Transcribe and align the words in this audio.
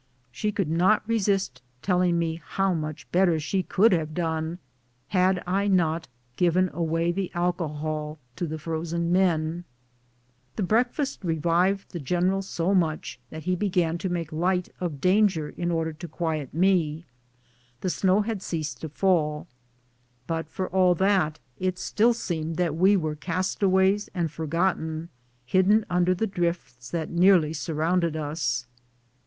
She 0.31 0.51
could 0.51 0.67
not 0.67 1.03
re 1.07 1.19
sist 1.19 1.61
telling 1.83 2.17
me 2.17 2.41
how 2.43 2.73
much 2.73 3.05
better 3.11 3.39
she 3.39 3.61
could 3.61 3.91
have 3.91 4.15
done 4.15 4.57
had 5.09 5.43
I 5.45 5.67
not 5.67 6.07
given 6.37 6.71
away 6.73 7.11
the 7.11 7.29
alcohol, 7.35 8.17
to 8.35 8.47
the 8.47 8.57
frozen 8.57 9.11
men! 9.11 9.63
The 10.55 10.63
breakfast 10.63 11.23
revived 11.23 11.91
the 11.91 11.99
general 11.99 12.41
so 12.41 12.73
much 12.73 13.19
that 13.29 13.43
he 13.43 13.55
began 13.55 13.99
to 13.99 14.09
make 14.09 14.31
light 14.31 14.69
of 14.79 15.01
danger 15.01 15.49
in 15.49 15.69
order 15.69 15.93
to 15.93 16.07
quiet 16.07 16.51
me. 16.51 17.05
Tlie 17.83 17.91
snow 17.91 18.21
had 18.21 18.41
ceased 18.41 18.81
to 18.81 18.89
fall, 18.89 19.45
but 20.25 20.49
for 20.49 20.67
all 20.69 20.95
that 20.95 21.37
it 21.59 21.77
still 21.77 22.15
seemed 22.15 22.55
that 22.55 22.75
we 22.75 22.97
were 22.97 23.13
castaways 23.15 24.09
and 24.15 24.31
forgotten, 24.31 25.09
hidden 25.45 25.85
under 25.91 26.15
the 26.15 26.25
drifts 26.25 26.89
that 26.89 27.11
nearly 27.11 27.53
surrounded 27.53 28.15
us. 28.17 28.65